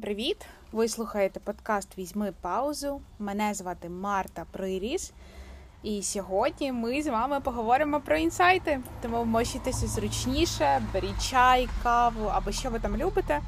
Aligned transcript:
Привіт! 0.00 0.46
Ви 0.72 0.88
слухаєте 0.88 1.40
подкаст 1.40 1.98
Візьми 1.98 2.32
паузу. 2.40 3.00
Мене 3.18 3.54
звати 3.54 3.88
Марта 3.88 4.46
Приріс. 4.50 5.12
І 5.82 6.02
сьогодні 6.02 6.72
ми 6.72 7.02
з 7.02 7.06
вами 7.06 7.40
поговоримо 7.40 8.00
про 8.00 8.16
інсайти. 8.16 8.80
Тому 9.02 9.22
вмощуйтеся 9.22 9.86
зручніше, 9.86 10.82
беріть 10.92 11.30
чай, 11.30 11.68
каву 11.82 12.24
або 12.24 12.52
що 12.52 12.70
ви 12.70 12.78
там 12.78 12.96
любите. 12.96 13.40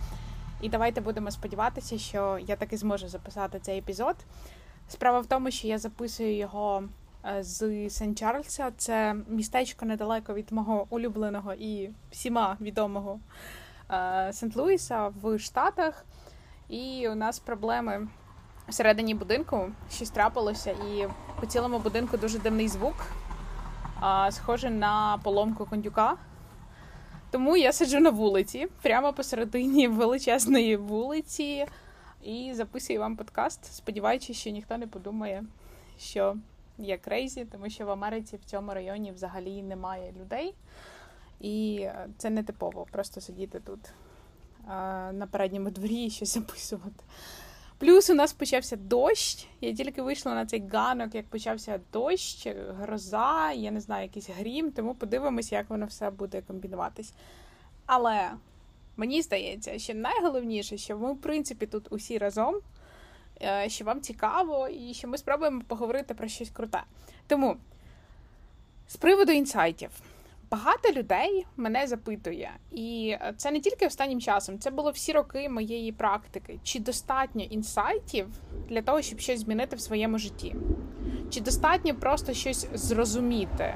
І 0.60 0.68
давайте 0.68 1.00
будемо 1.00 1.30
сподіватися, 1.30 1.98
що 1.98 2.38
я 2.46 2.56
таки 2.56 2.76
зможу 2.76 3.08
записати 3.08 3.58
цей 3.60 3.78
епізод. 3.78 4.16
Справа 4.88 5.20
в 5.20 5.26
тому, 5.26 5.50
що 5.50 5.68
я 5.68 5.78
записую 5.78 6.36
його 6.36 6.84
е, 7.26 7.42
з 7.42 7.62
Сен-Чарльза. 7.88 8.70
Це 8.76 9.16
містечко 9.28 9.86
недалеко 9.86 10.34
від 10.34 10.52
мого 10.52 10.86
улюбленого 10.90 11.54
і 11.54 11.90
всіма 12.10 12.56
відомого 12.60 13.20
е, 13.90 13.94
Сент-Луіса 14.32 15.12
в 15.22 15.38
Штатах. 15.38 16.04
І 16.70 17.08
у 17.08 17.14
нас 17.14 17.38
проблеми 17.38 18.08
всередині 18.68 19.14
будинку. 19.14 19.70
Щось 19.92 20.10
трапилося, 20.10 20.70
і 20.70 21.08
по 21.40 21.46
цілому 21.46 21.78
будинку 21.78 22.16
дуже 22.16 22.38
дивний 22.38 22.68
звук, 22.68 22.94
схожий 24.30 24.70
на 24.70 25.18
поломку 25.22 25.66
кондюка. 25.66 26.16
Тому 27.30 27.56
я 27.56 27.72
сиджу 27.72 28.00
на 28.00 28.10
вулиці, 28.10 28.68
прямо 28.82 29.12
посередині 29.12 29.88
величезної 29.88 30.76
вулиці, 30.76 31.66
і 32.22 32.52
записую 32.54 33.00
вам 33.00 33.16
подкаст, 33.16 33.74
сподіваючись, 33.74 34.36
що 34.36 34.50
ніхто 34.50 34.78
не 34.78 34.86
подумає, 34.86 35.44
що 35.98 36.36
я 36.78 36.98
crazy, 36.98 37.44
тому 37.44 37.70
що 37.70 37.86
в 37.86 37.90
Америці 37.90 38.36
в 38.36 38.44
цьому 38.44 38.74
районі 38.74 39.12
взагалі 39.12 39.62
немає 39.62 40.12
людей. 40.20 40.54
І 41.40 41.86
це 42.18 42.30
не 42.30 42.42
типово 42.42 42.86
просто 42.92 43.20
сидіти 43.20 43.60
тут 43.60 43.80
на 45.12 45.28
передньому 45.30 45.70
дворі 45.70 46.04
і 46.04 46.10
щось 46.10 46.34
записувати. 46.34 47.04
Плюс 47.80 48.10
у 48.10 48.14
нас 48.14 48.32
почався 48.32 48.76
дощ. 48.76 49.46
Я 49.60 49.74
тільки 49.74 50.02
вийшла 50.02 50.34
на 50.34 50.46
цей 50.46 50.68
ганок, 50.72 51.14
як 51.14 51.26
почався 51.26 51.80
дощ, 51.92 52.46
гроза, 52.80 53.52
я 53.52 53.70
не 53.70 53.80
знаю, 53.80 54.02
якийсь 54.02 54.28
грім, 54.28 54.72
тому 54.72 54.94
подивимось, 54.94 55.52
як 55.52 55.70
воно 55.70 55.86
все 55.86 56.10
буде 56.10 56.42
комбінуватись. 56.42 57.12
Але 57.86 58.30
мені 58.96 59.22
здається, 59.22 59.78
що 59.78 59.94
найголовніше, 59.94 60.78
що 60.78 60.98
ми, 60.98 61.12
в 61.12 61.20
принципі, 61.20 61.66
тут 61.66 61.92
усі 61.92 62.18
разом, 62.18 62.54
е, 63.42 63.68
що 63.68 63.84
вам 63.84 64.00
цікаво, 64.00 64.68
і 64.68 64.94
що 64.94 65.08
ми 65.08 65.18
спробуємо 65.18 65.62
поговорити 65.66 66.14
про 66.14 66.28
щось 66.28 66.50
круте. 66.50 66.82
Тому 67.26 67.56
з 68.88 68.96
приводу 68.96 69.32
інсайтів. 69.32 69.90
Багато 70.52 70.92
людей 70.92 71.46
мене 71.56 71.86
запитує, 71.86 72.50
і 72.72 73.16
це 73.36 73.50
не 73.50 73.60
тільки 73.60 73.86
останнім 73.86 74.20
часом, 74.20 74.58
це 74.58 74.70
було 74.70 74.90
всі 74.90 75.12
роки 75.12 75.48
моєї 75.48 75.92
практики. 75.92 76.58
Чи 76.62 76.80
достатньо 76.80 77.42
інсайтів 77.42 78.26
для 78.68 78.82
того, 78.82 79.02
щоб 79.02 79.20
щось 79.20 79.40
змінити 79.40 79.76
в 79.76 79.80
своєму 79.80 80.18
житті? 80.18 80.56
Чи 81.30 81.40
достатньо 81.40 81.94
просто 81.94 82.32
щось 82.32 82.66
зрозуміти? 82.74 83.74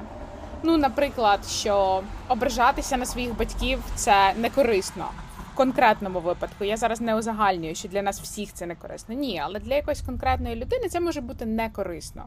Ну, 0.63 0.77
наприклад, 0.77 1.45
що 1.45 2.03
ображатися 2.27 2.97
на 2.97 3.05
своїх 3.05 3.37
батьків 3.37 3.83
це 3.95 4.33
не 4.33 4.49
корисно. 4.49 5.09
В 5.53 5.55
конкретному 5.55 6.19
випадку 6.19 6.63
я 6.63 6.77
зараз 6.77 7.01
не 7.01 7.15
узагальнюю, 7.15 7.75
що 7.75 7.87
для 7.87 8.01
нас 8.01 8.21
всіх 8.21 8.53
це 8.53 8.65
не 8.65 8.75
корисно. 8.75 9.15
Ні, 9.15 9.41
але 9.43 9.59
для 9.59 9.75
якоїсь 9.75 10.01
конкретної 10.01 10.55
людини 10.55 10.89
це 10.89 10.99
може 10.99 11.21
бути 11.21 11.45
не 11.45 11.69
корисно. 11.69 12.25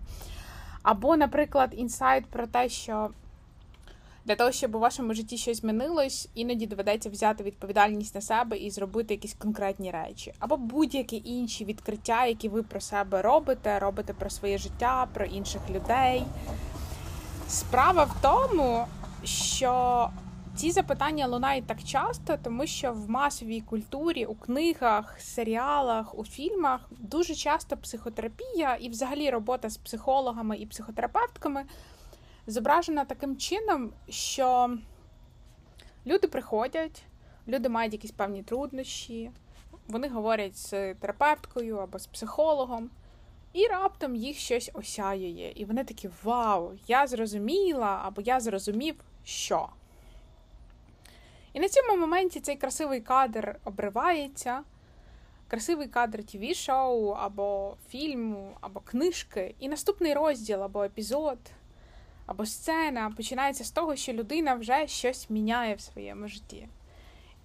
Або, 0.83 1.17
наприклад, 1.17 1.71
інсайт 1.77 2.27
про 2.27 2.47
те, 2.47 2.69
що. 2.69 3.11
Для 4.29 4.37
того, 4.37 4.53
щоб 4.53 4.75
у 4.75 4.79
вашому 4.79 5.15
житті 5.15 5.37
щось 5.37 5.61
змінилось, 5.61 6.29
іноді 6.35 6.67
доведеться 6.67 7.11
взяти 7.11 7.45
відповідальність 7.45 8.15
на 8.15 8.21
себе 8.21 8.57
і 8.57 8.71
зробити 8.71 9.15
якісь 9.15 9.35
конкретні 9.35 9.91
речі, 9.91 10.35
або 10.39 10.57
будь-які 10.57 11.23
інші 11.25 11.65
відкриття, 11.65 12.27
які 12.27 12.49
ви 12.49 12.63
про 12.63 12.81
себе 12.81 13.23
робите, 13.23 13.79
робите 13.79 14.13
про 14.13 14.31
своє 14.31 14.59
життя, 14.59 15.09
про 15.15 15.25
інших 15.25 15.61
людей. 15.71 16.25
Справа 17.49 18.05
в 18.05 18.23
тому, 18.23 18.87
що 19.25 20.11
ці 20.57 20.71
запитання 20.71 21.27
лунають 21.27 21.67
так 21.67 21.83
часто, 21.83 22.39
тому 22.43 22.67
що 22.67 22.93
в 22.93 23.11
масовій 23.11 23.61
культурі, 23.61 24.27
у 24.27 24.35
книгах, 24.35 25.21
серіалах, 25.21 26.19
у 26.19 26.25
фільмах 26.25 26.81
дуже 26.91 27.35
часто 27.35 27.77
психотерапія 27.77 28.75
і, 28.75 28.89
взагалі, 28.89 29.31
робота 29.31 29.71
з 29.71 29.77
психологами 29.77 30.57
і 30.57 30.67
психотерапевтками 30.67 31.65
зображена 32.49 33.05
таким 33.05 33.37
чином, 33.37 33.93
що 34.09 34.79
люди 36.07 36.29
приходять, 36.29 37.03
люди 37.49 37.69
мають 37.69 37.93
якісь 37.93 38.11
певні 38.11 38.43
труднощі, 38.43 39.31
вони 39.89 40.09
говорять 40.09 40.57
з 40.57 40.95
терапевткою 40.95 41.77
або 41.77 41.99
з 41.99 42.07
психологом, 42.07 42.91
і 43.53 43.67
раптом 43.67 44.17
їх 44.17 44.39
щось 44.39 44.71
осяює. 44.75 45.53
І 45.57 45.65
вони 45.65 45.85
такі: 45.85 46.11
Вау, 46.25 46.73
я 46.87 47.07
зрозуміла, 47.07 48.01
або 48.05 48.23
я 48.23 48.41
зрозумів, 48.41 48.95
що. 49.25 49.69
І 51.53 51.61
на 51.61 51.69
цьому 51.69 51.97
моменті 51.97 52.41
цей 52.41 52.57
красивий 52.57 53.01
кадр 53.01 53.61
обривається. 53.65 54.63
Красивий 55.49 55.89
кадр 55.89 56.25
тв 56.25 56.55
шоу 56.55 57.11
або 57.11 57.77
фільму, 57.89 58.57
або 58.61 58.81
книжки, 58.81 59.55
і 59.59 59.69
наступний 59.69 60.15
розділ 60.15 60.63
або 60.63 60.85
епізод 60.85 61.39
або 62.29 62.47
сцена 62.47 63.13
починається 63.17 63.65
з 63.65 63.71
того, 63.71 63.97
що 63.97 64.13
людина 64.13 64.55
вже 64.55 64.87
щось 64.87 65.31
міняє 65.31 65.75
в 65.75 65.81
своєму 65.81 66.29
житті. 66.29 66.69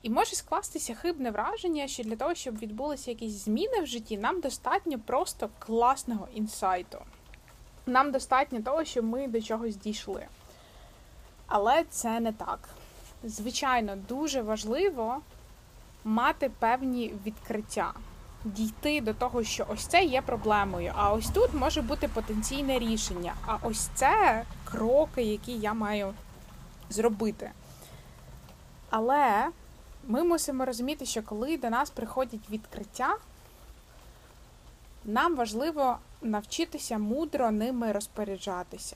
І 0.01 0.09
може 0.09 0.35
скластися 0.35 0.95
хибне 0.95 1.31
враження, 1.31 1.87
що 1.87 2.03
для 2.03 2.15
того, 2.15 2.35
щоб 2.35 2.57
відбулися 2.59 3.11
якісь 3.11 3.33
зміни 3.33 3.81
в 3.81 3.85
житті, 3.87 4.17
нам 4.17 4.41
достатньо 4.41 4.99
просто 4.99 5.49
класного 5.59 6.27
інсайту. 6.33 6.97
Нам 7.85 8.11
достатньо 8.11 8.61
того, 8.61 8.83
щоб 8.83 9.05
ми 9.05 9.27
до 9.27 9.41
чогось 9.41 9.75
дійшли. 9.75 10.27
Але 11.47 11.83
це 11.83 12.19
не 12.19 12.31
так. 12.31 12.69
Звичайно, 13.23 13.95
дуже 13.95 14.41
важливо 14.41 15.21
мати 16.03 16.51
певні 16.59 17.13
відкриття 17.25 17.93
дійти 18.45 19.01
до 19.01 19.13
того, 19.13 19.43
що 19.43 19.65
ось 19.69 19.85
це 19.85 20.03
є 20.03 20.21
проблемою, 20.21 20.93
а 20.95 21.13
ось 21.13 21.29
тут 21.29 21.53
може 21.53 21.81
бути 21.81 22.07
потенційне 22.07 22.79
рішення. 22.79 23.33
А 23.45 23.57
ось 23.61 23.89
це 23.95 24.43
кроки, 24.65 25.23
які 25.23 25.51
я 25.51 25.73
маю 25.73 26.13
зробити. 26.89 27.51
Але 28.89 29.47
ми 30.07 30.23
мусимо 30.23 30.65
розуміти, 30.65 31.05
що 31.05 31.23
коли 31.23 31.57
до 31.57 31.69
нас 31.69 31.89
приходять 31.89 32.49
відкриття, 32.49 33.15
нам 35.05 35.35
важливо 35.35 35.97
навчитися 36.21 36.97
мудро 36.97 37.51
ними 37.51 37.91
розпоряджатися. 37.91 38.95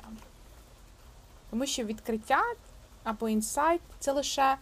Тому 1.49 1.65
що 1.65 1.83
відкриття 1.83 2.41
або 3.03 3.29
інсайт 3.29 3.81
це 3.99 4.11
лише 4.11 4.57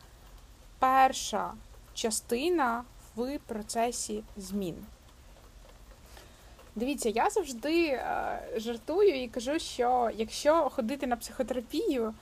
перша 0.80 1.54
частина 1.94 2.84
в 3.16 3.40
процесі 3.48 4.24
змін. 4.38 4.76
Дивіться, 6.76 7.10
я 7.10 7.30
завжди 7.30 7.86
е, 7.86 8.40
жартую 8.56 9.24
і 9.24 9.28
кажу, 9.28 9.60
що 9.60 10.10
якщо 10.16 10.70
ходити 10.70 11.08
на 11.08 11.16
психотерапію 11.16 12.14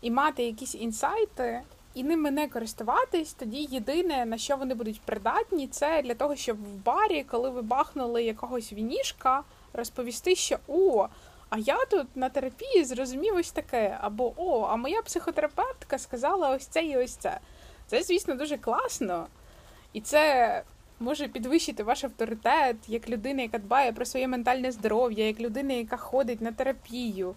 і 0.00 0.10
мати 0.10 0.42
якісь 0.42 0.74
інсайти, 0.74 1.62
і 1.94 2.04
ними 2.04 2.30
не 2.30 2.48
користуватись, 2.48 3.32
тоді 3.32 3.68
єдине, 3.70 4.24
на 4.24 4.38
що 4.38 4.56
вони 4.56 4.74
будуть 4.74 5.00
придатні, 5.00 5.68
це 5.68 6.02
для 6.02 6.14
того, 6.14 6.36
щоб 6.36 6.56
в 6.56 6.74
барі, 6.84 7.24
коли 7.24 7.50
ви 7.50 7.62
бахнули 7.62 8.22
якогось 8.22 8.72
вінішка, 8.72 9.42
розповісти, 9.72 10.34
що 10.34 10.58
о, 10.68 11.08
а 11.48 11.58
я 11.58 11.84
тут 11.84 12.16
на 12.16 12.28
терапії 12.28 12.84
зрозумів 12.84 13.34
ось 13.34 13.50
таке, 13.50 13.98
або 14.00 14.32
о, 14.36 14.62
а 14.62 14.76
моя 14.76 15.02
психотерапевтка 15.02 15.98
сказала 15.98 16.50
ось 16.50 16.66
це 16.66 16.84
і 16.84 16.96
ось 16.96 17.14
це. 17.14 17.40
Це, 17.86 18.02
звісно, 18.02 18.34
дуже 18.34 18.58
класно. 18.58 19.26
І 19.92 20.00
це 20.00 20.62
може 21.00 21.28
підвищити 21.28 21.82
ваш 21.82 22.04
авторитет 22.04 22.76
як 22.88 23.08
людина, 23.08 23.42
яка 23.42 23.58
дбає 23.58 23.92
про 23.92 24.04
своє 24.04 24.28
ментальне 24.28 24.72
здоров'я, 24.72 25.26
як 25.26 25.40
людина, 25.40 25.74
яка 25.74 25.96
ходить 25.96 26.40
на 26.40 26.52
терапію, 26.52 27.34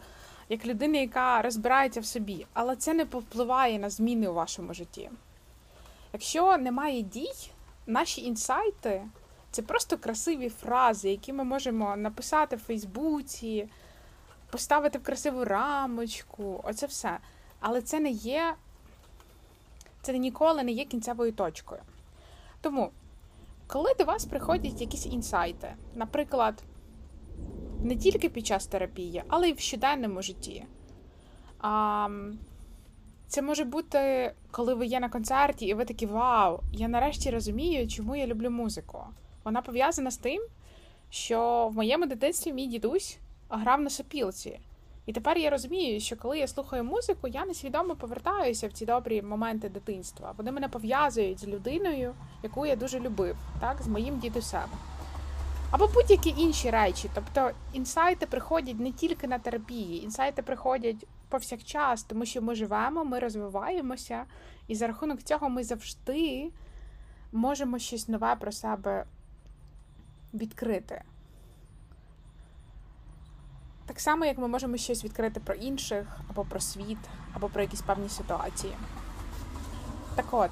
як 0.50 0.66
людина, 0.66 0.98
яка 0.98 1.42
розбирається 1.42 2.00
в 2.00 2.06
собі. 2.06 2.46
Але 2.54 2.76
це 2.76 2.94
не 2.94 3.06
повпливає 3.06 3.80
на 3.80 3.90
зміни 3.90 4.28
у 4.28 4.34
вашому 4.34 4.74
житті. 4.74 5.10
Якщо 6.14 6.58
немає 6.58 7.02
дій, 7.02 7.50
наші 7.88 8.22
інсайти 8.22 9.02
це 9.52 9.62
просто 9.62 9.98
красиві 9.98 10.50
фрази, 10.50 11.10
які 11.10 11.34
ми 11.34 11.44
можемо 11.44 11.96
написати 11.96 12.56
в 12.56 12.60
Фейсбуці, 12.60 13.68
поставити 14.50 14.98
в 14.98 15.04
красиву 15.04 15.46
рамочку, 15.46 16.62
оце 16.64 16.86
все. 16.86 17.18
Але 17.60 17.82
це 17.82 18.00
не 18.00 18.10
є, 18.10 18.56
це 20.02 20.18
ніколи 20.18 20.64
не 20.64 20.72
є 20.72 20.86
кінцевою 20.86 21.32
точкою. 21.32 21.82
Тому, 22.64 22.92
коли 23.68 23.94
до 24.00 24.04
вас 24.04 24.26
приходять 24.26 24.82
якісь 24.82 25.06
інсайти, 25.06 25.74
наприклад, 25.96 26.64
не 27.84 27.96
тільки 27.96 28.30
під 28.30 28.46
час 28.48 28.68
терапії, 28.68 29.24
але 29.28 29.50
й 29.50 29.54
в 29.54 29.60
щоденному 29.60 30.22
житті. 30.22 30.66
А, 31.60 32.08
Це 33.28 33.42
може 33.42 33.64
бути, 33.64 34.34
коли 34.52 34.74
ви 34.74 34.86
є 34.86 35.00
на 35.00 35.10
концерті, 35.10 35.66
і 35.66 35.74
ви 35.74 35.86
такі 35.86 36.06
вау, 36.06 36.60
я 36.74 36.88
нарешті 36.88 37.32
розумію, 37.32 37.88
чому 37.88 38.16
я 38.16 38.28
люблю 38.28 38.50
музику. 38.50 39.04
Вона 39.44 39.62
пов'язана 39.62 40.12
з 40.12 40.18
тим, 40.18 40.42
що 41.10 41.70
в 41.74 41.76
моєму 41.76 42.06
дитинстві 42.06 42.54
мій 42.54 42.68
дідусь 42.68 43.18
грав 43.50 43.82
на 43.82 43.90
сопілці. 43.90 44.60
І 45.06 45.14
тепер 45.14 45.38
я 45.38 45.50
розумію, 45.50 46.00
що 46.00 46.16
коли 46.16 46.40
я 46.40 46.48
слухаю 46.48 46.84
музику, 46.84 47.28
я 47.28 47.46
несвідомо 47.46 47.96
повертаюся 47.96 48.68
в 48.68 48.72
ці 48.72 48.86
добрі 48.86 49.22
моменти 49.22 49.70
дитинства. 49.70 50.34
Вони 50.38 50.52
мене 50.52 50.70
пов'язують 50.70 51.40
з 51.40 51.48
людиною, 51.48 52.16
яку 52.44 52.66
я 52.66 52.76
дуже 52.76 53.00
любив, 53.00 53.36
так, 53.60 53.82
з 53.82 53.88
моїм 53.88 54.20
дідусем. 54.20 54.70
Або 55.72 55.88
будь-які 55.88 56.34
інші 56.38 56.70
речі. 56.70 57.10
Тобто 57.14 57.52
інсайти 57.74 58.26
приходять 58.26 58.80
не 58.80 58.92
тільки 58.92 59.28
на 59.28 59.40
терапії, 59.40 60.04
інсайти 60.04 60.42
приходять 60.42 61.06
повсякчас, 61.30 62.04
тому 62.04 62.26
що 62.26 62.42
ми 62.42 62.56
живемо, 62.56 63.06
ми 63.06 63.20
розвиваємося, 63.20 64.26
і 64.68 64.76
за 64.76 64.88
рахунок 64.88 65.24
цього 65.24 65.50
ми 65.50 65.64
завжди 65.64 66.52
можемо 67.32 67.80
щось 67.80 68.08
нове 68.08 68.36
про 68.36 68.52
себе 68.52 69.06
відкрити. 70.34 71.02
Так 73.86 74.00
само, 74.00 74.26
як 74.26 74.38
ми 74.38 74.48
можемо 74.48 74.78
щось 74.78 75.04
відкрити 75.04 75.40
про 75.40 75.56
інших, 75.56 76.08
або 76.30 76.44
про 76.44 76.60
світ, 76.60 76.98
або 77.34 77.50
про 77.50 77.62
якісь 77.62 77.82
певні 77.82 78.10
ситуації. 78.10 78.74
Так 80.16 80.26
от, 80.32 80.52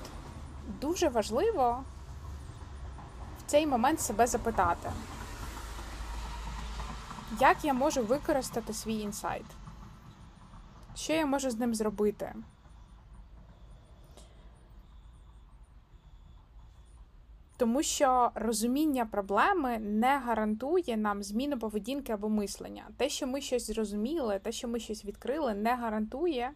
дуже 0.81 1.09
важливо 1.09 1.83
в 3.39 3.51
цей 3.51 3.67
момент 3.67 4.01
себе 4.01 4.27
запитати, 4.27 4.91
як 7.39 7.65
я 7.65 7.73
можу 7.73 8.03
використати 8.03 8.73
свій 8.73 8.99
інсайт? 8.99 9.45
Що 10.95 11.13
я 11.13 11.25
можу 11.25 11.49
з 11.49 11.55
ним 11.55 11.75
зробити? 11.75 12.33
Тому 17.61 17.83
що 17.83 18.31
розуміння 18.35 19.05
проблеми 19.05 19.77
не 19.79 20.17
гарантує 20.17 20.97
нам 20.97 21.23
зміну 21.23 21.59
поведінки 21.59 22.13
або 22.13 22.29
мислення. 22.29 22.87
Те, 22.97 23.09
що 23.09 23.27
ми 23.27 23.41
щось 23.41 23.67
зрозуміли, 23.67 24.39
те, 24.39 24.51
що 24.51 24.67
ми 24.67 24.79
щось 24.79 25.05
відкрили, 25.05 25.53
не 25.53 25.75
гарантує, 25.75 26.51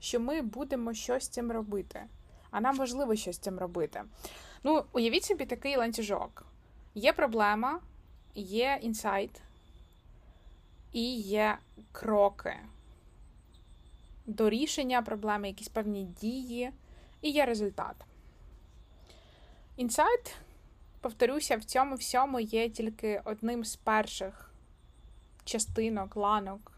що 0.00 0.20
ми 0.20 0.42
будемо 0.42 0.94
щось 0.94 1.24
з 1.24 1.28
цим 1.28 1.52
робити. 1.52 2.04
А 2.50 2.60
нам 2.60 2.76
важливо 2.76 3.14
щось 3.16 3.36
з 3.36 3.38
цим 3.38 3.58
робити. 3.58 4.02
Ну, 4.64 4.84
уявіть 4.92 5.24
собі 5.24 5.46
такий 5.46 5.76
ланцюжок. 5.76 6.46
Є 6.94 7.12
проблема, 7.12 7.80
є 8.34 8.78
інсайт 8.82 9.42
і 10.92 11.14
є 11.20 11.58
кроки 11.92 12.56
до 14.26 14.50
рішення 14.50 15.02
проблеми, 15.02 15.48
якісь 15.48 15.68
певні 15.68 16.04
дії, 16.04 16.70
і 17.22 17.30
є 17.30 17.46
результат. 17.46 17.96
Інсайт, 19.76 20.36
повторюся, 21.04 21.56
в 21.56 21.64
цьому 21.64 21.94
всьому 21.94 22.40
є 22.40 22.68
тільки 22.68 23.22
одним 23.24 23.64
з 23.64 23.76
перших 23.76 24.54
частинок, 25.44 26.16
ланок 26.16 26.72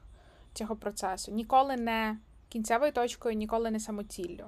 цього 0.54 0.76
процесу. 0.76 1.32
Ніколи 1.32 1.76
не 1.76 2.18
кінцевою 2.48 2.92
точкою, 2.92 3.34
ніколи 3.34 3.70
не 3.70 3.80
самоціллю. 3.80 4.44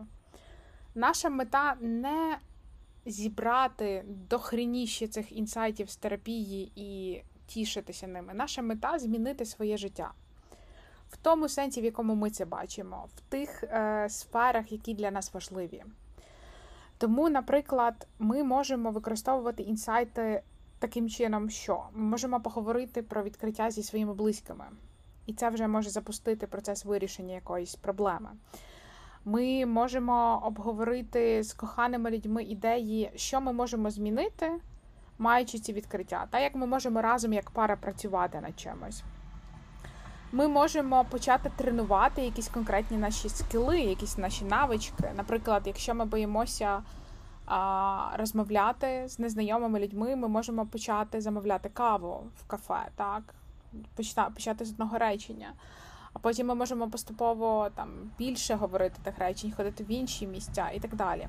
Наша 0.94 1.30
мета 1.30 1.76
не 1.80 2.38
зібрати 3.06 4.04
дохреніші 4.30 5.08
цих 5.08 5.32
інсайтів 5.32 5.90
з 5.90 5.96
терапії 5.96 6.72
і 6.76 7.22
тішитися 7.46 8.06
ними. 8.06 8.34
Наша 8.34 8.62
мета 8.62 8.98
змінити 8.98 9.44
своє 9.44 9.76
життя. 9.76 10.12
В 11.10 11.16
тому 11.16 11.48
сенсі, 11.48 11.80
в 11.80 11.84
якому 11.84 12.14
ми 12.14 12.30
це 12.30 12.44
бачимо, 12.44 13.08
в 13.16 13.20
тих 13.20 13.64
е, 13.64 14.06
сферах, 14.10 14.72
які 14.72 14.94
для 14.94 15.10
нас 15.10 15.34
важливі. 15.34 15.84
Тому, 16.98 17.28
наприклад, 17.30 18.06
ми 18.18 18.44
можемо 18.44 18.90
використовувати 18.90 19.62
інсайти 19.62 20.42
таким 20.78 21.08
чином, 21.08 21.50
що 21.50 21.84
ми 21.92 22.04
можемо 22.04 22.40
поговорити 22.40 23.02
про 23.02 23.22
відкриття 23.22 23.70
зі 23.70 23.82
своїми 23.82 24.14
близькими, 24.14 24.64
і 25.26 25.34
це 25.34 25.50
вже 25.50 25.68
може 25.68 25.90
запустити 25.90 26.46
процес 26.46 26.84
вирішення 26.84 27.34
якоїсь 27.34 27.74
проблеми. 27.74 28.30
Ми 29.24 29.66
можемо 29.66 30.42
обговорити 30.44 31.42
з 31.42 31.52
коханими 31.52 32.10
людьми 32.10 32.42
ідеї, 32.42 33.10
що 33.14 33.40
ми 33.40 33.52
можемо 33.52 33.90
змінити, 33.90 34.52
маючи 35.18 35.58
ці 35.58 35.72
відкриття, 35.72 36.26
та 36.30 36.40
як 36.40 36.54
ми 36.54 36.66
можемо 36.66 37.02
разом 37.02 37.32
як 37.32 37.50
пара 37.50 37.76
працювати 37.76 38.40
над 38.40 38.60
чимось. 38.60 39.02
Ми 40.32 40.48
можемо 40.48 41.04
почати 41.04 41.50
тренувати 41.56 42.22
якісь 42.22 42.48
конкретні 42.48 42.96
наші 42.96 43.28
скіли, 43.28 43.80
якісь 43.80 44.18
наші 44.18 44.44
навички. 44.44 45.12
Наприклад, 45.16 45.62
якщо 45.66 45.94
ми 45.94 46.04
боїмося 46.04 46.82
а, 47.46 48.10
розмовляти 48.18 49.04
з 49.08 49.18
незнайомими 49.18 49.80
людьми, 49.80 50.16
ми 50.16 50.28
можемо 50.28 50.66
почати 50.66 51.20
замовляти 51.20 51.68
каву 51.68 52.22
в 52.36 52.46
кафе, 52.46 52.88
так? 52.96 53.34
Почати 54.34 54.64
з 54.64 54.70
одного 54.70 54.98
речення. 54.98 55.52
А 56.12 56.18
потім 56.18 56.46
ми 56.46 56.54
можемо 56.54 56.90
поступово 56.90 57.68
там 57.74 57.88
більше 58.18 58.54
говорити 58.54 59.00
тих 59.02 59.18
речень, 59.18 59.52
ходити 59.52 59.84
в 59.84 59.90
інші 59.90 60.26
місця 60.26 60.70
і 60.74 60.80
так 60.80 60.94
далі. 60.94 61.28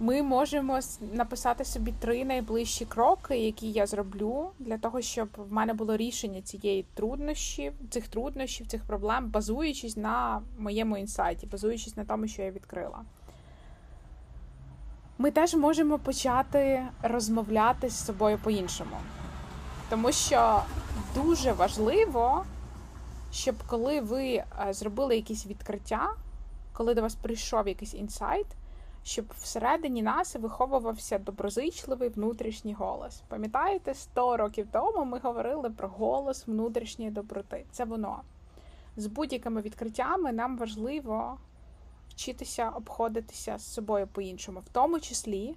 Ми 0.00 0.22
можемо 0.22 0.80
написати 1.12 1.64
собі 1.64 1.92
три 1.98 2.24
найближчі 2.24 2.84
кроки, 2.84 3.38
які 3.38 3.70
я 3.70 3.86
зроблю, 3.86 4.50
для 4.58 4.78
того, 4.78 5.00
щоб 5.00 5.28
в 5.36 5.52
мене 5.52 5.74
було 5.74 5.96
рішення 5.96 6.42
цієї 6.42 6.86
труднощів, 6.94 7.72
цих 7.90 8.08
труднощів, 8.08 8.66
цих 8.66 8.84
проблем, 8.84 9.30
базуючись 9.30 9.96
на 9.96 10.42
моєму 10.58 10.96
інсайті, 10.96 11.46
базуючись 11.46 11.96
на 11.96 12.04
тому, 12.04 12.26
що 12.26 12.42
я 12.42 12.50
відкрила. 12.50 13.04
Ми 15.18 15.30
теж 15.30 15.54
можемо 15.54 15.98
почати 15.98 16.82
розмовляти 17.02 17.88
з 17.88 18.04
собою 18.04 18.38
по-іншому. 18.44 18.96
Тому 19.90 20.12
що 20.12 20.62
дуже 21.14 21.52
важливо, 21.52 22.44
щоб 23.32 23.54
коли 23.66 24.00
ви 24.00 24.24
е, 24.26 24.44
зробили 24.70 25.16
якісь 25.16 25.46
відкриття, 25.46 26.10
коли 26.72 26.94
до 26.94 27.02
вас 27.02 27.14
прийшов 27.14 27.68
якийсь 27.68 27.94
інсайт 27.94 28.46
щоб 29.04 29.24
всередині 29.40 30.02
нас 30.02 30.36
виховувався 30.36 31.18
доброзичливий 31.18 32.08
внутрішній 32.08 32.74
голос. 32.74 33.22
Пам'ятаєте, 33.28 33.94
100 33.94 34.36
років 34.36 34.68
тому 34.72 35.04
ми 35.04 35.18
говорили 35.18 35.70
про 35.70 35.88
голос 35.88 36.46
внутрішньої 36.46 37.10
доброти. 37.10 37.64
Це 37.70 37.84
воно. 37.84 38.22
З 38.96 39.06
будь-якими 39.06 39.60
відкриттями 39.60 40.32
нам 40.32 40.58
важливо 40.58 41.38
вчитися 42.08 42.68
обходитися 42.68 43.58
з 43.58 43.74
собою 43.74 44.06
по-іншому, 44.06 44.60
в 44.60 44.68
тому 44.68 45.00
числі 45.00 45.56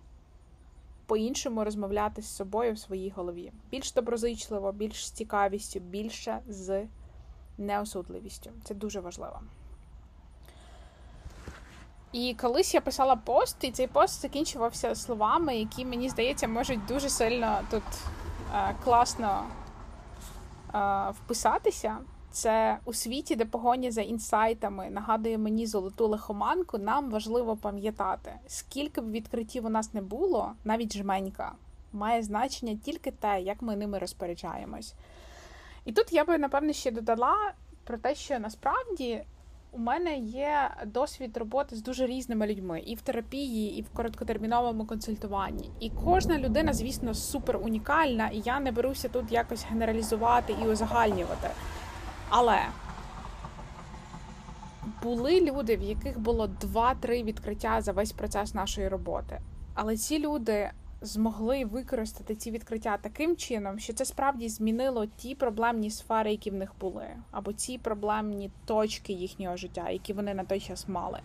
по-іншому 1.05 1.63
розмовляти 1.63 2.21
з 2.21 2.35
собою 2.35 2.73
в 2.73 2.79
своїй 2.79 3.09
голові. 3.09 3.51
Більш 3.71 3.93
доброзичливо, 3.93 4.71
більш 4.71 5.07
з 5.07 5.11
цікавістю, 5.11 5.79
більше 5.79 6.39
з 6.47 6.87
неосудливістю. 7.57 8.51
Це 8.63 8.75
дуже 8.75 8.99
важливо. 8.99 9.39
І 12.17 12.33
колись 12.33 12.73
я 12.73 12.81
писала 12.81 13.15
пост, 13.15 13.63
і 13.63 13.71
цей 13.71 13.87
пост 13.87 14.21
закінчувався 14.21 14.95
словами, 14.95 15.57
які, 15.57 15.85
мені 15.85 16.09
здається, 16.09 16.47
можуть 16.47 16.85
дуже 16.85 17.09
сильно 17.09 17.59
тут 17.71 17.83
е, 18.55 18.75
класно 18.83 19.43
е, 20.75 21.11
вписатися. 21.11 21.97
Це 22.31 22.77
у 22.85 22.93
світі, 22.93 23.35
де 23.35 23.45
погоня 23.45 23.91
за 23.91 24.01
інсайтами 24.01 24.89
нагадує 24.89 25.37
мені 25.37 25.67
золоту 25.67 26.07
лихоманку, 26.07 26.77
нам 26.77 27.09
важливо 27.09 27.57
пам'ятати, 27.57 28.31
скільки 28.47 29.01
б 29.01 29.11
відкриттів 29.11 29.65
у 29.65 29.69
нас 29.69 29.93
не 29.93 30.01
було, 30.01 30.51
навіть 30.63 30.97
жменька, 30.97 31.51
має 31.93 32.23
значення 32.23 32.79
тільки 32.85 33.11
те, 33.11 33.41
як 33.41 33.61
ми 33.61 33.75
ними 33.75 33.99
розпоряджаємось. 33.99 34.93
І 35.85 35.91
тут 35.91 36.13
я 36.13 36.25
би, 36.25 36.37
напевне, 36.37 36.73
ще 36.73 36.91
додала 36.91 37.53
про 37.83 37.97
те, 37.97 38.15
що 38.15 38.39
насправді 38.39 39.23
у 39.71 39.77
мене 39.77 40.17
є 40.17 40.69
досвід 40.85 41.37
роботи 41.37 41.75
з 41.75 41.81
дуже 41.81 42.05
різними 42.05 42.47
людьми 42.47 42.79
і 42.79 42.95
в 42.95 43.01
терапії, 43.01 43.79
і 43.79 43.81
в 43.81 43.89
короткотерміновому 43.89 44.85
консультуванні. 44.85 45.71
І 45.79 45.89
кожна 45.89 46.37
людина, 46.37 46.73
звісно, 46.73 47.13
супер 47.13 47.57
унікальна, 47.57 48.27
і 48.27 48.39
я 48.45 48.59
не 48.59 48.71
беруся 48.71 49.09
тут 49.09 49.31
якось 49.31 49.65
генералізувати 49.65 50.55
і 50.63 50.67
узагальнювати. 50.67 51.49
Але 52.29 52.59
були 55.03 55.41
люди, 55.41 55.77
в 55.77 55.81
яких 55.81 56.19
було 56.19 56.47
2-3 56.47 57.23
відкриття 57.23 57.81
за 57.81 57.91
весь 57.91 58.11
процес 58.11 58.53
нашої 58.53 58.87
роботи. 58.87 59.41
Але 59.73 59.97
ці 59.97 60.19
люди 60.19 60.71
змогли 61.07 61.65
використати 61.65 62.35
ці 62.35 62.51
відкриття 62.51 62.97
таким 63.01 63.35
чином, 63.35 63.79
що 63.79 63.93
це 63.93 64.05
справді 64.05 64.49
змінило 64.49 65.05
ті 65.05 65.35
проблемні 65.35 65.91
сфери, 65.91 66.31
які 66.31 66.51
в 66.51 66.53
них 66.53 66.71
були, 66.79 67.07
або 67.31 67.53
ті 67.53 67.77
проблемні 67.77 68.51
точки 68.65 69.13
їхнього 69.13 69.57
життя, 69.57 69.89
які 69.89 70.13
вони 70.13 70.33
на 70.33 70.43
той 70.43 70.59
час 70.59 70.87
мали. 70.87 71.19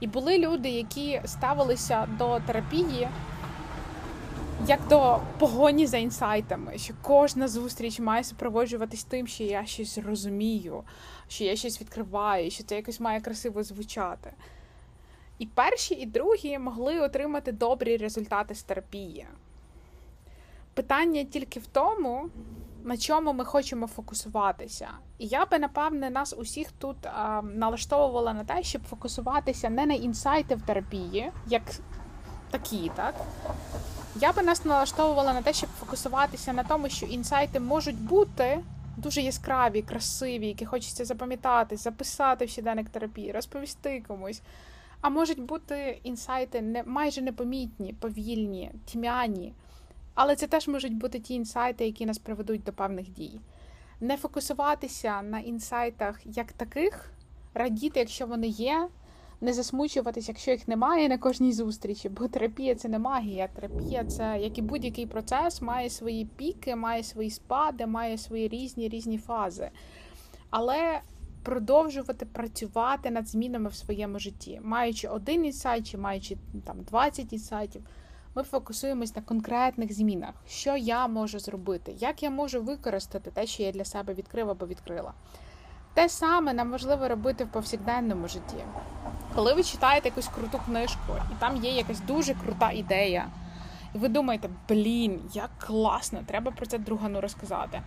І 0.00 0.06
були 0.06 0.38
люди, 0.38 0.68
які 0.68 1.20
ставилися 1.24 2.08
до 2.18 2.40
терапії. 2.40 3.08
Як 4.66 4.88
до 4.88 5.20
погоні 5.38 5.86
за 5.86 5.98
інсайтами, 5.98 6.78
що 6.78 6.94
кожна 7.02 7.48
зустріч 7.48 8.00
має 8.00 8.24
супроводжуватись 8.24 9.04
тим, 9.04 9.26
що 9.26 9.44
я 9.44 9.66
щось 9.66 9.98
розумію, 9.98 10.82
що 11.28 11.44
я 11.44 11.56
щось 11.56 11.80
відкриваю, 11.80 12.50
що 12.50 12.64
це 12.64 12.76
якось 12.76 13.00
має 13.00 13.20
красиво 13.20 13.62
звучати. 13.62 14.32
І 15.38 15.46
перші, 15.46 15.94
і 15.94 16.06
другі 16.06 16.58
могли 16.58 17.00
отримати 17.00 17.52
добрі 17.52 17.96
результати 17.96 18.54
з 18.54 18.62
терапії. 18.62 19.26
Питання 20.74 21.24
тільки 21.24 21.60
в 21.60 21.66
тому, 21.66 22.28
на 22.84 22.96
чому 22.96 23.32
ми 23.32 23.44
хочемо 23.44 23.86
фокусуватися. 23.86 24.88
І 25.18 25.26
я 25.26 25.46
би, 25.46 25.58
напевне, 25.58 26.10
нас 26.10 26.34
усіх 26.38 26.72
тут 26.72 27.06
а, 27.06 27.42
налаштовувала 27.42 28.32
на 28.32 28.44
те, 28.44 28.62
щоб 28.62 28.82
фокусуватися 28.82 29.70
не 29.70 29.86
на 29.86 29.94
інсайти 29.94 30.54
в 30.54 30.62
терапії, 30.62 31.32
як 31.46 31.62
такі, 32.50 32.90
так? 32.94 33.14
Я 34.16 34.32
би 34.32 34.42
нас 34.42 34.64
налаштовувала 34.64 35.34
на 35.34 35.42
те, 35.42 35.52
щоб 35.52 35.70
фокусуватися 35.80 36.52
на 36.52 36.64
тому, 36.64 36.88
що 36.88 37.06
інсайти 37.06 37.60
можуть 37.60 38.00
бути 38.00 38.60
дуже 38.96 39.20
яскраві, 39.20 39.82
красиві, 39.82 40.46
які 40.46 40.66
хочеться 40.66 41.04
запам'ятати, 41.04 41.76
записати 41.76 42.44
в 42.44 42.48
щоденник 42.48 42.88
терапії, 42.88 43.32
розповісти 43.32 44.04
комусь. 44.08 44.42
А 45.00 45.08
можуть 45.08 45.40
бути 45.40 46.00
інсайти 46.02 46.62
не 46.62 46.82
майже 46.82 47.22
непомітні, 47.22 47.92
повільні, 47.92 48.70
тьмяні. 48.92 49.54
Але 50.14 50.36
це 50.36 50.46
теж 50.46 50.68
можуть 50.68 50.94
бути 50.94 51.20
ті 51.20 51.34
інсайти, 51.34 51.86
які 51.86 52.06
нас 52.06 52.18
приведуть 52.18 52.62
до 52.62 52.72
певних 52.72 53.08
дій. 53.08 53.40
Не 54.00 54.16
фокусуватися 54.16 55.22
на 55.22 55.40
інсайтах 55.40 56.20
як 56.24 56.52
таких, 56.52 57.12
радіти, 57.54 58.00
якщо 58.00 58.26
вони 58.26 58.46
є, 58.46 58.88
не 59.40 59.52
засмучуватись, 59.52 60.28
якщо 60.28 60.50
їх 60.50 60.68
немає 60.68 61.08
на 61.08 61.18
кожній 61.18 61.52
зустрічі, 61.52 62.08
бо 62.08 62.28
терапія 62.28 62.74
це 62.74 62.88
не 62.88 62.98
магія. 62.98 63.48
Терапія 63.48 64.04
це, 64.04 64.38
як 64.40 64.58
і 64.58 64.62
будь-який 64.62 65.06
процес, 65.06 65.62
має 65.62 65.90
свої 65.90 66.24
піки, 66.24 66.76
має 66.76 67.02
свої 67.02 67.30
спади, 67.30 67.86
має 67.86 68.18
свої 68.18 68.48
різні 68.48 68.88
різні 68.88 69.18
фази. 69.18 69.70
Але 70.50 71.00
продовжувати 71.48 72.26
працювати 72.26 73.10
над 73.10 73.28
змінами 73.28 73.68
в 73.68 73.74
своєму 73.74 74.18
житті, 74.18 74.60
маючи 74.64 75.08
один 75.08 75.44
інсайт, 75.44 75.90
чи 75.90 75.98
маючи 75.98 76.36
там 76.66 76.82
20 76.82 77.32
інсайтів, 77.32 77.82
ми 78.34 78.42
фокусуємось 78.42 79.16
на 79.16 79.22
конкретних 79.22 79.92
змінах, 79.92 80.34
що 80.48 80.76
я 80.76 81.06
можу 81.06 81.38
зробити, 81.38 81.94
як 81.98 82.22
я 82.22 82.30
можу 82.30 82.62
використати 82.62 83.30
те, 83.30 83.46
що 83.46 83.62
я 83.62 83.72
для 83.72 83.84
себе 83.84 84.14
відкрив 84.14 84.50
або 84.50 84.66
відкрила. 84.66 85.12
Те 85.94 86.08
саме 86.08 86.52
нам 86.52 86.70
важливо 86.70 87.08
робити 87.08 87.44
в 87.44 87.48
повсякденному 87.48 88.28
житті. 88.28 88.64
Коли 89.34 89.54
ви 89.54 89.62
читаєте 89.62 90.08
якусь 90.08 90.28
круту 90.28 90.60
книжку, 90.66 91.12
і 91.32 91.40
там 91.40 91.56
є 91.56 91.70
якась 91.70 92.00
дуже 92.00 92.34
крута 92.34 92.72
ідея, 92.72 93.28
і 93.94 93.98
ви 93.98 94.08
думаєте, 94.08 94.50
блін, 94.68 95.20
як 95.32 95.50
класно, 95.58 96.20
треба 96.26 96.50
про 96.50 96.66
це 96.66 96.78
другану 96.78 97.20
розказати. 97.20 97.82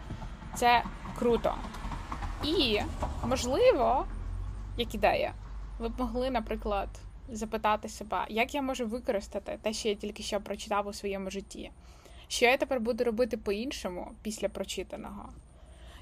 Це 0.56 0.84
круто. 1.20 1.56
І, 2.44 2.80
можливо, 3.26 4.06
як 4.78 4.96
ідея, 4.96 5.34
ви 5.80 5.90
б 5.90 6.00
могли, 6.00 6.30
наприклад, 6.30 6.90
запитати 7.30 7.90
себе, 7.90 8.26
як 8.30 8.56
я 8.56 8.62
можу 8.62 8.88
використати 8.88 9.60
те, 9.62 9.74
що 9.74 9.90
я 9.90 9.96
тільки 9.96 10.24
що 10.24 10.42
прочитав 10.42 10.88
у 10.88 10.94
своєму 10.94 11.30
житті, 11.30 11.72
що 12.28 12.46
я 12.46 12.58
тепер 12.58 12.80
буду 12.80 13.04
робити 13.04 13.38
по-іншому 13.38 14.12
після 14.22 14.50
прочитаного. 14.50 15.30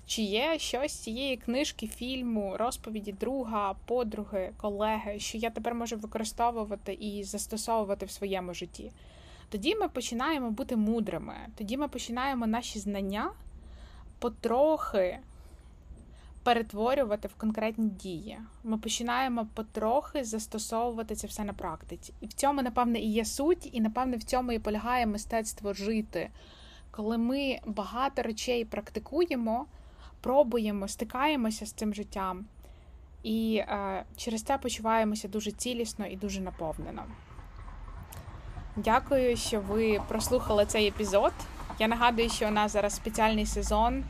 Чи 0.06 0.22
є 0.22 0.60
щось 0.60 0.92
з 0.92 1.00
цієї 1.00 1.38
книжки, 1.38 1.88
фільму, 1.88 2.56
розповіді 2.58 3.12
друга, 3.12 3.76
подруги, 3.86 4.52
колеги, 4.58 5.20
що 5.20 5.38
я 5.38 5.50
тепер 5.50 5.76
можу 5.76 5.98
використовувати 5.98 6.94
і 6.94 7.24
застосовувати 7.24 8.06
в 8.06 8.12
своєму 8.12 8.54
житті? 8.54 8.92
Тоді 9.50 9.76
ми 9.76 9.90
починаємо 9.90 10.52
бути 10.52 10.76
мудрими, 10.76 11.36
тоді 11.58 11.78
ми 11.78 11.88
починаємо 11.88 12.48
наші 12.48 12.80
знання 12.80 13.32
потрохи 14.20 15.20
перетворювати 16.50 17.28
в 17.28 17.36
конкретні 17.36 17.90
дії. 17.90 18.40
Ми 18.64 18.78
починаємо 18.78 19.48
потрохи 19.54 20.24
застосовувати 20.24 21.16
це 21.16 21.28
все 21.28 21.44
на 21.44 21.54
практиці. 21.54 22.14
І 22.22 22.28
в 22.28 22.34
цьому, 22.34 22.62
напевне, 22.62 23.00
і 23.00 23.12
є 23.12 23.26
суть, 23.26 23.70
і 23.72 23.82
напевне 23.82 24.18
в 24.18 24.24
цьому 24.24 24.52
і 24.52 24.60
полягає 24.60 25.06
мистецтво 25.06 25.74
жити. 25.74 26.30
Коли 26.92 27.18
ми 27.18 27.60
багато 27.66 28.22
речей 28.22 28.66
практикуємо, 28.66 29.66
пробуємо, 30.22 30.88
стикаємося 30.88 31.66
з 31.66 31.72
цим 31.72 31.94
життям, 31.94 32.46
і 33.24 33.56
е, 33.56 34.06
через 34.18 34.44
це 34.44 34.58
почуваємося 34.58 35.28
дуже 35.28 35.52
цілісно 35.52 36.06
і 36.08 36.16
дуже 36.16 36.42
наповнено. 36.42 37.04
Дякую, 38.76 39.38
що 39.38 39.62
ви 39.62 40.02
прослухали 40.08 40.66
цей 40.66 40.88
епізод. 40.88 41.34
Я 41.80 41.88
нагадую, 41.88 42.30
що 42.30 42.48
у 42.48 42.52
нас 42.52 42.72
зараз 42.72 42.96
спеціальний 42.96 43.46
сезон. 43.46 44.04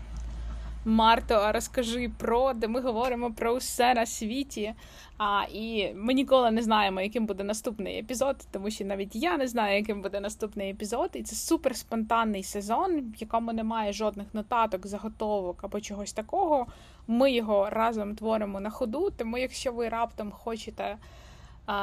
Марто, 0.86 1.52
розкажи 1.52 2.12
про 2.18 2.54
де 2.54 2.68
ми 2.68 2.82
говоримо 2.82 3.34
про 3.34 3.56
все 3.56 3.94
на 3.94 4.06
світі. 4.06 4.74
А 5.18 5.44
і 5.54 5.94
ми 5.94 6.14
ніколи 6.14 6.52
не 6.52 6.62
знаємо, 6.62 7.02
яким 7.02 7.26
буде 7.26 7.44
наступний 7.44 8.00
епізод, 8.00 8.36
тому 8.52 8.70
що 8.70 8.86
навіть 8.86 9.16
я 9.16 9.38
не 9.38 9.48
знаю, 9.48 9.78
яким 9.78 10.02
буде 10.02 10.20
наступний 10.20 10.70
епізод. 10.70 11.10
І 11.14 11.24
це 11.24 11.36
супер 11.36 11.76
спонтанний 11.76 12.44
сезон, 12.44 13.00
в 13.00 13.16
якому 13.18 13.54
немає 13.54 13.94
жодних 13.94 14.34
нотаток, 14.34 14.88
заготовок 14.88 15.64
або 15.64 15.82
чогось 15.82 16.14
такого. 16.14 16.68
Ми 17.08 17.32
його 17.32 17.70
разом 17.70 18.16
творимо 18.16 18.60
на 18.60 18.70
ходу. 18.70 19.10
Тому, 19.18 19.38
якщо 19.38 19.72
ви 19.72 19.90
раптом 19.90 20.32
хочете 20.32 20.98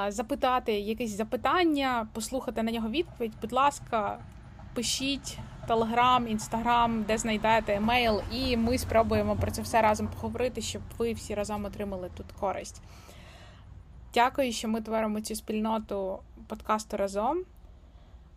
запитати 0.09 0.73
якесь 0.73 1.11
запитання, 1.11 2.09
послухати 2.13 2.63
на 2.63 2.73
нього 2.73 2.89
відповідь, 2.89 3.33
будь 3.43 3.53
ласка, 3.53 4.19
пишіть. 4.77 5.39
Телеграм, 5.67 6.29
інстаграм, 6.29 7.03
де 7.03 7.19
знайдете 7.19 7.75
емейл, 7.75 8.23
і 8.33 8.57
ми 8.57 8.79
спробуємо 8.79 9.37
про 9.37 9.51
це 9.51 9.63
все 9.63 9.83
разом 9.83 10.09
поговорити, 10.09 10.61
щоб 10.61 10.83
ви 10.99 11.13
всі 11.13 11.35
разом 11.35 11.65
отримали 11.65 12.11
тут 12.17 12.27
користь. 12.41 12.83
Дякую, 14.15 14.53
що 14.53 14.69
ми 14.69 14.81
творимо 14.81 15.21
цю 15.21 15.35
спільноту 15.35 16.19
подкасту 16.47 16.97
разом. 16.97 17.45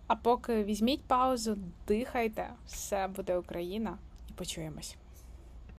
А 0.07 0.15
поки 0.15 0.63
візьміть 0.63 1.03
паузу, 1.03 1.57
дихайте, 1.87 2.49
все 2.65 3.07
буде 3.07 3.37
Україна, 3.37 3.97
і 4.29 4.33
почуємось. 4.33 4.95